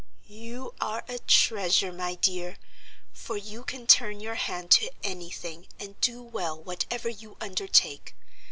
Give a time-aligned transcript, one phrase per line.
[0.25, 2.57] "You are a treasure, my dear,
[3.13, 8.15] for you can turn your hand to any thing and do well whatever you undertake.